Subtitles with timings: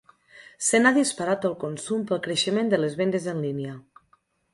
[0.67, 3.75] Se n’ha disparat el consum pel creixement de les vendes en línia.